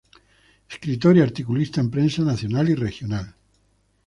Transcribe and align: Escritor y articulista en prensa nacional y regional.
Escritor 0.67 1.15
y 1.17 1.21
articulista 1.21 1.79
en 1.79 1.91
prensa 1.91 2.23
nacional 2.23 2.67
y 2.69 2.73
regional. 2.73 3.35